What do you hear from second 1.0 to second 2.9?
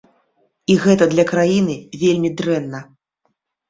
для краіны вельмі дрэнна.